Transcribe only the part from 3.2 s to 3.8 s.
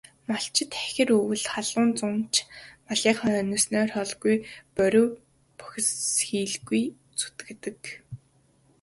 хойноос